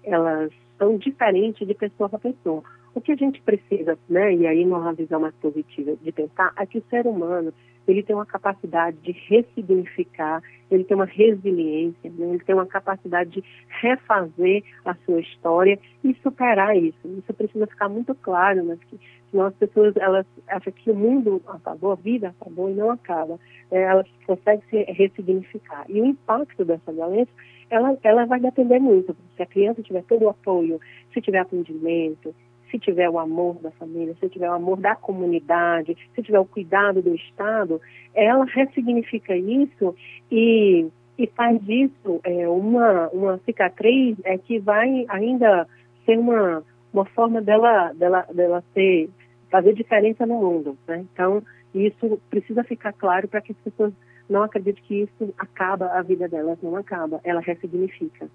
elas 0.10 0.52
são 0.78 0.98
diferentes 0.98 1.68
de 1.68 1.74
pessoa 1.74 2.10
para 2.10 2.20
pessoa. 2.20 2.64
O 2.94 3.02
que 3.02 3.12
a 3.12 3.16
gente 3.16 3.42
precisa, 3.42 3.98
né, 4.10 4.34
e 4.34 4.48
aí 4.48 4.66
numa 4.66 4.94
visão 4.94 5.20
mais 5.20 5.36
positiva 5.36 5.96
de 6.02 6.12
pensar, 6.12 6.54
é 6.58 6.66
que 6.66 6.80
o 6.80 6.84
ser 6.90 7.06
humano 7.06 7.54
ele 7.88 8.04
tem 8.04 8.16
uma 8.16 8.26
capacidade 8.26 8.98
de 8.98 9.12
ressignificar, 9.12 10.42
ele 10.70 10.84
tem 10.84 10.96
uma 10.96 11.06
resiliência, 11.06 12.12
né? 12.12 12.30
ele 12.30 12.44
tem 12.44 12.54
uma 12.54 12.66
capacidade 12.66 13.32
de 13.32 13.44
refazer 13.82 14.64
a 14.86 14.94
sua 15.06 15.20
história 15.20 15.80
e 16.04 16.14
superar 16.22 16.76
isso. 16.78 17.00
Isso 17.06 17.34
precisa 17.34 17.66
ficar 17.66 17.90
muito 17.90 18.14
claro, 18.16 18.64
né? 18.64 18.78
que 18.88 19.00
senão 19.32 19.46
as 19.46 19.56
pessoas 19.56 19.96
elas 19.98 20.26
acham 20.48 20.72
que 20.72 20.92
o 20.92 20.96
mundo 20.96 21.42
acabou, 21.48 21.92
a 21.92 21.96
vida 21.96 22.30
acabou 22.30 22.70
e 22.70 22.76
não 22.76 22.92
acaba. 22.92 23.40
É, 23.72 23.82
elas 23.82 24.08
conseguem 24.26 24.64
se 24.70 24.84
ressignificar. 24.92 25.86
E 25.90 26.00
o 26.00 26.06
impacto 26.06 26.64
dessa 26.64 26.92
violência, 26.92 27.34
ela, 27.70 27.98
ela 28.04 28.26
vai 28.26 28.40
depender 28.40 28.80
muito. 28.80 29.16
Se 29.36 29.44
a 29.44 29.46
criança 29.46 29.82
tiver 29.82 30.04
todo 30.04 30.24
o 30.24 30.30
apoio, 30.30 30.80
se 31.14 31.22
tiver 31.22 31.40
atendimento, 31.40 32.34
se 32.70 32.80
tiver 32.80 33.10
o 33.10 33.20
amor 33.20 33.56
da 33.56 33.72
família, 33.72 34.16
se 34.20 34.30
tiver 34.30 34.50
o 34.50 34.54
amor 34.54 34.80
da 34.80 34.96
comunidade, 34.96 35.98
se 36.14 36.22
tiver 36.22 36.40
o 36.40 36.46
cuidado 36.46 37.02
do 37.02 37.16
Estado, 37.16 37.82
ela 38.14 38.46
ressignifica 38.46 39.36
isso 39.36 39.96
e, 40.32 40.88
e 41.18 41.28
faz 41.28 41.64
disso 41.66 42.20
é, 42.24 42.48
uma, 42.48 43.10
uma 43.10 43.38
cicatriz 43.40 44.18
é, 44.24 44.38
que 44.38 44.60
vai 44.60 45.06
ainda 45.10 45.68
ser 46.06 46.18
uma, 46.18 46.64
uma 46.94 47.06
forma 47.06 47.42
dela, 47.42 47.92
dela, 47.94 48.26
dela 48.34 48.64
ser, 48.74 49.10
fazer 49.50 49.74
diferença 49.74 50.26
no 50.26 50.36
mundo. 50.36 50.78
Né? 50.88 51.06
Então, 51.14 51.44
isso 51.74 52.20
precisa 52.30 52.64
ficar 52.64 52.94
claro 52.94 53.28
para 53.28 53.42
que 53.42 53.52
as 53.52 53.58
pessoas 53.60 53.94
não 54.30 54.44
acreditem 54.44 54.84
que 54.84 54.96
isso 55.04 55.34
acaba 55.38 55.88
a 55.88 56.02
vida 56.02 56.28
delas, 56.28 56.58
não 56.62 56.76
acaba, 56.76 57.20
ela 57.24 57.42
ressignifica 57.42 58.30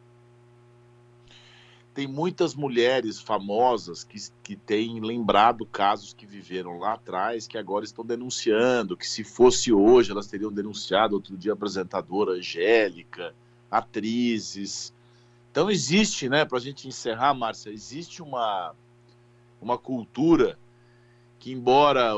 tem 1.94 2.08
muitas 2.08 2.56
mulheres 2.56 3.20
famosas 3.20 4.02
que, 4.02 4.18
que 4.42 4.56
têm 4.56 5.00
lembrado 5.00 5.64
casos 5.64 6.12
que 6.12 6.26
viveram 6.26 6.76
lá 6.78 6.94
atrás, 6.94 7.46
que 7.46 7.56
agora 7.56 7.84
estão 7.84 8.04
denunciando, 8.04 8.96
que 8.96 9.06
se 9.06 9.22
fosse 9.22 9.72
hoje 9.72 10.10
elas 10.10 10.26
teriam 10.26 10.52
denunciado. 10.52 11.14
Outro 11.14 11.36
dia, 11.36 11.52
apresentadora 11.52 12.32
Angélica, 12.32 13.32
atrizes. 13.70 14.92
Então, 15.52 15.70
existe, 15.70 16.28
né, 16.28 16.44
para 16.44 16.58
a 16.58 16.60
gente 16.60 16.88
encerrar, 16.88 17.32
Márcia, 17.32 17.70
existe 17.70 18.20
uma, 18.20 18.74
uma 19.62 19.78
cultura 19.78 20.58
que, 21.38 21.52
embora. 21.52 22.12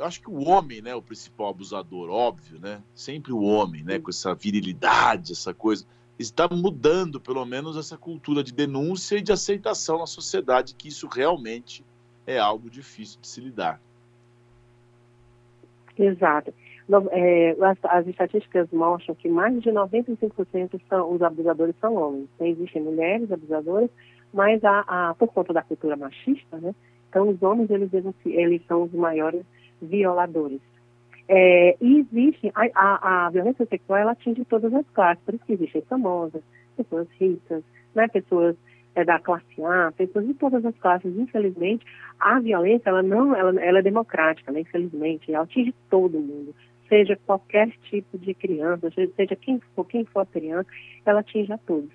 Eu 0.00 0.06
acho 0.06 0.22
que 0.22 0.30
o 0.30 0.48
homem, 0.48 0.80
né, 0.80 0.94
o 0.94 1.02
principal 1.02 1.50
abusador, 1.50 2.08
óbvio, 2.08 2.58
né? 2.58 2.80
Sempre 2.94 3.34
o 3.34 3.42
homem, 3.42 3.84
né, 3.84 3.98
com 3.98 4.08
essa 4.08 4.34
virilidade, 4.34 5.32
essa 5.32 5.52
coisa 5.52 5.84
está 6.18 6.48
mudando, 6.48 7.20
pelo 7.20 7.44
menos, 7.44 7.76
essa 7.76 7.98
cultura 7.98 8.42
de 8.42 8.50
denúncia 8.50 9.16
e 9.16 9.20
de 9.20 9.30
aceitação 9.30 9.98
na 9.98 10.06
sociedade, 10.06 10.74
que 10.74 10.88
isso 10.88 11.06
realmente 11.06 11.84
é 12.26 12.38
algo 12.38 12.70
difícil 12.70 13.20
de 13.20 13.28
se 13.28 13.42
lidar. 13.42 13.78
Exato. 15.98 16.54
É, 17.10 17.50
as, 17.60 17.78
as, 17.84 18.06
estatísticas 18.06 18.70
mostram 18.72 19.14
que 19.14 19.28
mais 19.28 19.62
de 19.62 19.70
95% 19.70 20.80
são, 20.88 21.12
os 21.12 21.20
abusadores 21.20 21.74
são 21.78 21.94
homens. 21.96 22.26
Então, 22.36 22.46
existem 22.46 22.82
mulheres 22.82 23.30
abusadoras, 23.30 23.90
mas 24.32 24.64
a, 24.64 24.80
a, 24.88 25.14
por 25.14 25.28
conta 25.28 25.52
da 25.52 25.62
cultura 25.62 25.94
machista, 25.94 26.56
né, 26.56 26.74
então 27.10 27.28
os 27.28 27.42
homens 27.42 27.68
eles, 27.68 27.90
eles 28.24 28.62
são 28.66 28.84
os 28.84 28.92
maiores 28.92 29.44
violadores. 29.80 30.60
É, 31.28 31.76
e 31.80 31.98
existe, 32.00 32.50
a, 32.54 32.66
a, 32.74 33.26
a, 33.26 33.30
violência 33.30 33.64
sexual 33.66 34.00
ela 34.00 34.12
atinge 34.12 34.44
todas 34.46 34.74
as 34.74 34.84
classes, 34.88 35.22
por 35.24 35.34
isso 35.34 35.44
que 35.44 35.52
existem 35.52 35.82
famosas, 35.82 36.42
pessoas 36.76 37.06
ricas, 37.20 37.62
né, 37.94 38.08
pessoas 38.08 38.56
é, 38.96 39.04
da 39.04 39.20
classe 39.20 39.62
A, 39.62 39.92
pessoas 39.96 40.26
de 40.26 40.34
todas 40.34 40.64
as 40.64 40.76
classes. 40.78 41.16
Infelizmente, 41.16 41.86
a 42.18 42.40
violência 42.40 42.90
ela 42.90 43.02
não 43.02 43.34
ela, 43.36 43.60
ela 43.60 43.78
é 43.78 43.82
democrática, 43.82 44.50
né, 44.50 44.60
infelizmente, 44.60 45.32
ela 45.32 45.44
atinge 45.44 45.72
todo 45.88 46.18
mundo, 46.18 46.52
seja 46.88 47.16
qualquer 47.24 47.70
tipo 47.82 48.18
de 48.18 48.34
criança, 48.34 48.90
seja 48.90 49.36
quem 49.36 49.60
for, 49.76 49.84
quem 49.84 50.04
for 50.06 50.20
a 50.20 50.26
criança, 50.26 50.68
ela 51.06 51.20
atinge 51.20 51.52
a 51.52 51.58
todos. 51.58 51.90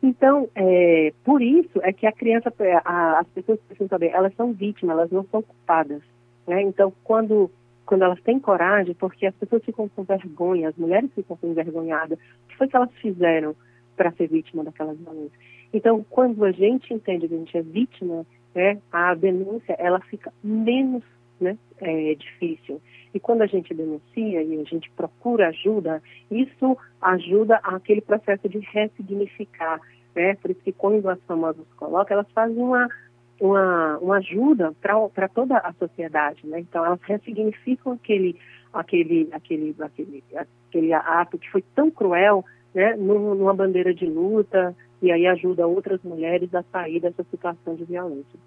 Então, 0.00 0.48
é, 0.54 1.12
por 1.24 1.42
isso 1.42 1.80
é 1.82 1.92
que 1.92 2.06
a 2.06 2.12
criança, 2.12 2.52
a, 2.84 3.18
as 3.18 3.26
pessoas 3.28 3.58
precisam 3.66 3.88
saber, 3.88 4.10
elas 4.10 4.32
são 4.36 4.52
vítimas, 4.52 4.96
elas 4.96 5.10
não 5.10 5.24
são 5.24 5.42
culpadas. 5.42 6.02
Né? 6.46 6.62
Então, 6.62 6.92
quando 7.04 7.50
quando 7.86 8.02
elas 8.02 8.20
têm 8.22 8.40
coragem, 8.40 8.94
porque 8.94 9.26
as 9.26 9.34
pessoas 9.36 9.64
ficam 9.64 9.88
com 9.88 10.02
vergonha, 10.02 10.68
as 10.68 10.76
mulheres 10.76 11.08
ficam 11.14 11.36
com 11.36 11.46
envergonhadas. 11.46 12.18
O 12.18 12.48
que 12.48 12.56
foi 12.56 12.66
que 12.66 12.76
elas 12.76 12.92
fizeram 13.00 13.54
para 13.96 14.10
ser 14.10 14.26
vítima 14.26 14.64
daquela 14.64 14.92
violência? 14.92 15.38
Então, 15.72 16.04
quando 16.10 16.44
a 16.44 16.50
gente 16.50 16.92
entende 16.92 17.28
que 17.28 17.34
a 17.34 17.38
gente 17.38 17.56
é 17.56 17.62
vítima, 17.62 18.26
né, 18.52 18.80
a 18.90 19.14
denúncia 19.14 19.76
ela 19.78 20.00
fica 20.00 20.32
menos 20.42 21.04
né, 21.40 21.56
é, 21.78 22.14
difícil. 22.14 22.80
E 23.14 23.20
quando 23.20 23.42
a 23.42 23.46
gente 23.46 23.72
denuncia 23.72 24.42
e 24.42 24.60
a 24.60 24.64
gente 24.64 24.90
procura 24.90 25.48
ajuda, 25.48 26.02
isso 26.30 26.76
ajuda 27.00 27.60
aquele 27.62 28.00
processo 28.00 28.48
de 28.48 28.58
ressignificar. 28.58 29.80
Né? 30.14 30.34
Por 30.36 30.50
isso 30.50 30.60
que 30.60 30.72
quando 30.72 31.08
as 31.08 31.20
famosas 31.22 31.66
colocam, 31.76 32.16
elas 32.16 32.30
fazem 32.32 32.58
uma 32.58 32.88
uma, 33.40 33.98
uma 33.98 34.16
ajuda 34.16 34.74
para 34.80 35.28
toda 35.28 35.58
a 35.58 35.72
sociedade, 35.74 36.46
né? 36.46 36.60
Então 36.60 36.84
elas 36.84 37.00
ressignificam 37.02 37.92
aquele, 37.92 38.36
aquele, 38.72 39.28
aquele, 39.32 39.74
aquele, 39.78 40.24
aquele 40.34 40.92
ato 40.92 41.38
que 41.38 41.50
foi 41.50 41.62
tão 41.74 41.90
cruel, 41.90 42.44
né? 42.74 42.96
Numa 42.96 43.54
bandeira 43.54 43.94
de 43.94 44.06
luta 44.06 44.74
e 45.00 45.10
aí 45.12 45.26
ajuda 45.26 45.66
outras 45.66 46.02
mulheres 46.02 46.54
a 46.54 46.62
sair 46.72 47.00
dessa 47.00 47.24
situação 47.30 47.74
de 47.74 47.84
violência. 47.84 48.38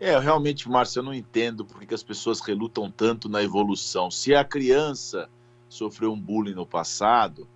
É, 0.00 0.16
realmente, 0.18 0.68
Márcia, 0.68 1.00
eu 1.00 1.04
não 1.04 1.12
entendo 1.12 1.64
por 1.64 1.80
que 1.80 1.92
as 1.92 2.04
pessoas 2.04 2.40
relutam 2.40 2.90
tanto 2.90 3.28
na 3.28 3.42
evolução. 3.42 4.10
Se 4.10 4.34
a 4.34 4.44
criança 4.44 5.28
sofreu 5.68 6.12
um 6.12 6.20
bullying 6.20 6.54
no 6.54 6.64
passado, 6.64 7.48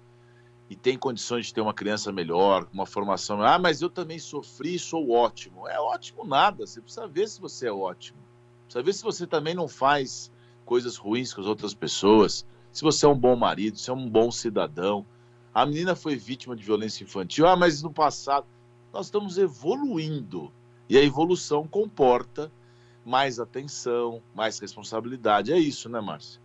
e 0.73 0.77
tem 0.77 0.97
condições 0.97 1.49
de 1.49 1.55
ter 1.55 1.61
uma 1.61 1.75
criança 1.75 2.11
melhor, 2.11 2.67
uma 2.73 2.87
formação. 2.87 3.43
Ah, 3.43 3.59
mas 3.59 3.83
eu 3.83 3.91
também 3.91 4.19
sofri 4.19 4.77
e 4.77 4.79
sou 4.79 5.11
ótimo. 5.11 5.69
É 5.69 5.79
ótimo 5.79 6.25
nada. 6.25 6.67
Você 6.67 6.81
precisa 6.81 7.07
ver 7.07 7.29
se 7.29 7.39
você 7.39 7.67
é 7.67 7.71
ótimo. 7.71 8.19
Precisa 8.65 8.83
ver 8.83 8.95
se 8.95 9.03
você 9.03 9.27
também 9.27 9.55
não 9.55 9.69
faz 9.69 10.33
coisas 10.65 10.97
ruins 10.97 11.35
com 11.35 11.43
as 11.43 11.47
outras 11.47 11.75
pessoas. 11.75 12.47
Se 12.73 12.83
você 12.83 13.05
é 13.05 13.09
um 13.11 13.19
bom 13.19 13.37
marido, 13.37 13.79
se 13.79 13.91
é 13.91 13.93
um 13.93 14.09
bom 14.09 14.31
cidadão. 14.31 15.05
A 15.53 15.67
menina 15.67 15.95
foi 15.95 16.17
vítima 16.17 16.57
de 16.57 16.65
violência 16.65 17.05
infantil. 17.05 17.47
Ah, 17.47 17.55
mas 17.55 17.83
no 17.83 17.93
passado. 17.93 18.47
Nós 18.95 19.09
estamos 19.09 19.37
evoluindo. 19.37 20.51
E 20.89 20.97
a 20.97 21.05
evolução 21.05 21.69
comporta 21.69 22.51
mais 23.05 23.39
atenção, 23.39 24.23
mais 24.35 24.59
responsabilidade. 24.59 25.53
É 25.53 25.59
isso, 25.59 25.91
né, 25.91 26.01
Márcia? 26.01 26.41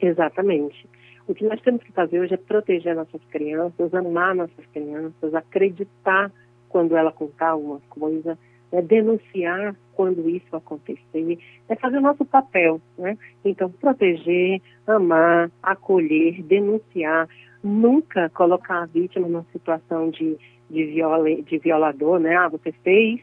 Exatamente. 0.00 0.88
O 1.28 1.34
que 1.34 1.44
nós 1.44 1.60
temos 1.60 1.82
que 1.82 1.92
fazer 1.92 2.20
hoje 2.20 2.34
é 2.34 2.36
proteger 2.36 2.94
nossas 2.94 3.20
crianças, 3.30 3.92
amar 3.92 4.34
nossas 4.34 4.64
crianças, 4.72 5.34
acreditar 5.34 6.30
quando 6.68 6.96
ela 6.96 7.10
contar 7.10 7.50
alguma 7.50 7.80
coisa, 7.88 8.38
é 8.70 8.80
denunciar 8.80 9.74
quando 9.94 10.28
isso 10.28 10.54
acontecer, 10.54 11.38
é 11.68 11.74
fazer 11.76 11.98
o 11.98 12.02
nosso 12.02 12.24
papel, 12.24 12.80
né? 12.98 13.16
Então, 13.44 13.70
proteger, 13.70 14.60
amar, 14.86 15.50
acolher, 15.62 16.42
denunciar, 16.42 17.28
nunca 17.62 18.28
colocar 18.30 18.82
a 18.82 18.86
vítima 18.86 19.26
numa 19.26 19.46
situação 19.52 20.10
de, 20.10 20.36
de, 20.70 20.84
viola, 20.84 21.34
de 21.42 21.58
violador, 21.58 22.20
né? 22.20 22.36
Ah, 22.36 22.48
você 22.48 22.70
fez, 22.84 23.20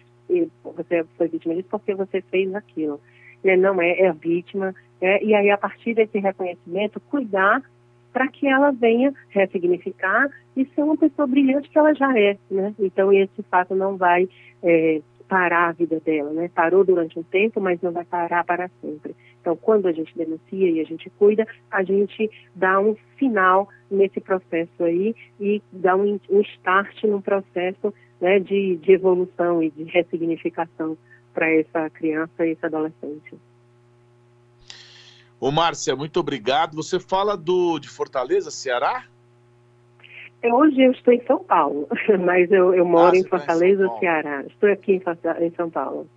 você 0.64 1.06
foi 1.18 1.28
vítima 1.28 1.56
disso 1.56 1.68
porque 1.70 1.94
você 1.94 2.22
fez 2.22 2.54
aquilo. 2.56 3.00
Né? 3.44 3.56
Não 3.56 3.82
é, 3.82 4.00
é 4.00 4.08
a 4.10 4.14
vítima, 4.14 4.74
é, 5.00 5.24
e 5.24 5.36
aí 5.36 5.52
a 5.52 5.58
partir 5.58 5.94
desse 5.94 6.18
reconhecimento, 6.18 7.00
cuidar 7.02 7.62
para 8.14 8.28
que 8.28 8.48
ela 8.48 8.72
venha 8.72 9.14
ressignificar 9.30 10.30
e 10.56 10.66
ser 10.68 10.84
uma 10.84 10.96
pessoa 10.96 11.28
brilhante 11.28 11.70
que 11.70 11.78
ela 11.78 11.94
já 11.94 12.18
é, 12.18 12.38
né? 12.50 12.74
Então 12.80 13.12
esse 13.12 13.42
fato 13.50 13.76
não 13.76 13.98
vai 13.98 14.30
é, 14.62 15.02
parar 15.28 15.70
a 15.70 15.72
vida 15.72 16.00
dela, 16.00 16.32
né? 16.32 16.50
Parou 16.54 16.84
durante 16.84 17.18
um 17.18 17.24
tempo, 17.24 17.60
mas 17.60 17.82
não 17.82 17.92
vai 17.92 18.06
parar 18.06 18.44
para 18.44 18.70
sempre. 18.80 19.16
Então, 19.42 19.56
quando 19.58 19.88
a 19.88 19.92
gente 19.92 20.16
denuncia 20.16 20.70
e 20.70 20.80
a 20.80 20.84
gente 20.84 21.10
cuida, 21.10 21.46
a 21.72 21.84
gente 21.84 22.30
dá 22.56 22.80
um 22.80 22.96
final 23.18 23.68
nesse 23.90 24.22
processo 24.22 24.84
aí 24.84 25.16
e 25.40 25.62
dá 25.72 25.96
um, 25.96 26.20
um 26.30 26.42
start 26.42 27.04
num 27.06 27.20
processo 27.20 27.94
né, 28.22 28.40
de, 28.40 28.78
de 28.78 28.92
evolução 28.92 29.62
e 29.62 29.70
de 29.72 29.84
ressignificação 29.86 30.98
para 31.34 31.52
essa 31.52 31.90
criança 31.90 32.46
e 32.46 32.52
esse 32.52 32.66
adolescente. 32.66 33.36
Ô, 35.44 35.52
Márcia, 35.52 35.94
muito 35.94 36.22
obrigado. 36.22 36.74
Você 36.76 37.02
fala 37.02 37.36
do, 37.36 37.78
de 37.78 37.90
Fortaleza, 37.90 38.50
Ceará? 38.50 39.04
É, 40.42 40.54
hoje 40.54 40.82
eu 40.82 40.94
estou 40.94 41.14
em 41.14 41.22
São 41.26 41.44
Paulo, 41.44 41.86
mas 42.24 42.50
eu, 42.50 42.74
eu 42.74 42.86
moro 42.86 43.14
ah, 43.14 43.20
em 43.20 43.26
Fortaleza, 43.26 43.86
em 43.86 44.00
Ceará. 44.00 44.42
Estou 44.44 44.72
aqui 44.72 44.94
em, 44.94 45.46
em, 45.46 45.52
São 45.52 45.70
Paulo. 45.70 46.08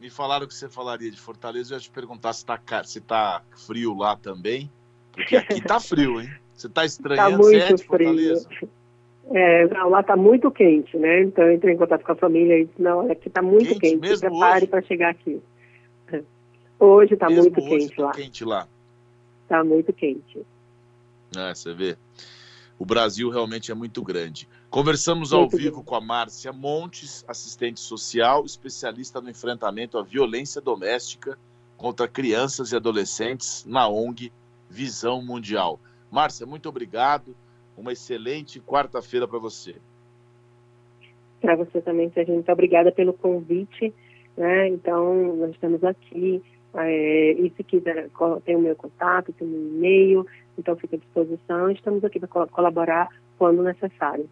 Me 0.00 0.10
falaram 0.10 0.44
que 0.44 0.52
você 0.52 0.68
falaria 0.68 1.08
de 1.08 1.20
Fortaleza, 1.20 1.72
eu 1.72 1.76
ia 1.76 1.80
te 1.80 1.88
perguntar 1.88 2.32
se 2.32 2.40
está 2.40 2.58
se 2.82 3.00
tá 3.00 3.42
frio 3.64 3.96
lá 3.96 4.16
também, 4.16 4.68
porque 5.12 5.36
aqui 5.36 5.58
está 5.58 5.78
frio, 5.78 6.20
hein? 6.20 6.28
Você 6.52 6.66
está 6.66 6.84
estranhando, 6.84 7.30
tá 7.30 7.38
muito 7.38 7.62
é 7.62 7.72
de 7.72 7.84
Fortaleza? 7.84 8.48
Frio. 8.48 8.70
É, 9.34 9.68
não, 9.68 9.88
lá 9.88 10.00
está 10.00 10.16
muito 10.16 10.50
quente, 10.50 10.96
né? 10.96 11.22
Então 11.22 11.44
eu 11.44 11.52
entrei 11.52 11.74
em 11.74 11.78
contato 11.78 12.02
com 12.02 12.10
a 12.10 12.16
família 12.16 12.58
e 12.58 12.64
disse, 12.64 12.82
não, 12.82 13.08
aqui 13.08 13.28
está 13.28 13.40
muito 13.40 13.78
quente, 13.78 14.00
quente. 14.00 14.16
se 14.16 14.28
prepare 14.28 14.66
para 14.66 14.82
chegar 14.82 15.10
aqui. 15.10 15.40
Hoje 16.78 17.14
está 17.14 17.28
muito 17.28 17.60
hoje 17.60 17.68
quente 17.68 17.96
tá 17.96 18.02
lá. 18.02 18.12
quente 18.12 18.44
lá. 18.44 18.68
Está 19.42 19.64
muito 19.64 19.92
quente. 19.92 20.42
É, 21.36 21.54
você 21.54 21.74
vê. 21.74 21.96
O 22.78 22.84
Brasil 22.84 23.28
realmente 23.28 23.72
é 23.72 23.74
muito 23.74 24.02
grande. 24.02 24.48
Conversamos 24.70 25.32
ao 25.32 25.48
vivo 25.48 25.82
com 25.82 25.96
a 25.96 26.00
Márcia 26.00 26.52
Montes, 26.52 27.24
assistente 27.26 27.80
social, 27.80 28.44
especialista 28.44 29.20
no 29.20 29.28
enfrentamento 29.28 29.98
à 29.98 30.02
violência 30.02 30.60
doméstica 30.60 31.36
contra 31.76 32.06
crianças 32.06 32.70
e 32.70 32.76
adolescentes 32.76 33.64
na 33.64 33.88
ONG 33.88 34.32
Visão 34.70 35.20
Mundial. 35.22 35.80
Márcia, 36.10 36.46
muito 36.46 36.68
obrigado. 36.68 37.34
Uma 37.76 37.92
excelente 37.92 38.60
quarta-feira 38.60 39.26
para 39.26 39.38
você. 39.38 39.76
Para 41.40 41.56
você 41.56 41.80
também, 41.80 42.10
Sérgio. 42.10 42.34
Muito 42.34 42.50
obrigada 42.52 42.92
pelo 42.92 43.12
convite. 43.12 43.92
Né? 44.36 44.68
Então, 44.68 45.36
nós 45.36 45.50
estamos 45.50 45.82
aqui. 45.82 46.42
É, 46.80 47.32
e 47.32 47.52
se 47.56 47.64
quiser, 47.64 48.08
tem 48.44 48.56
o 48.56 48.60
meu 48.60 48.76
contato, 48.76 49.32
tem 49.32 49.46
o 49.46 49.50
meu 49.50 49.60
e-mail, 49.60 50.26
então 50.58 50.76
fica 50.76 50.96
à 50.96 50.98
disposição. 50.98 51.70
Estamos 51.70 52.04
aqui 52.04 52.20
para 52.20 52.46
colaborar 52.46 53.08
quando 53.36 53.62
necessário. 53.62 54.28